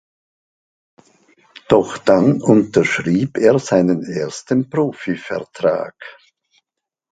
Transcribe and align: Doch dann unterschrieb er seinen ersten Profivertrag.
Doch 1.69 1.99
dann 1.99 2.41
unterschrieb 2.41 3.37
er 3.37 3.59
seinen 3.59 4.03
ersten 4.03 4.67
Profivertrag. 4.67 5.93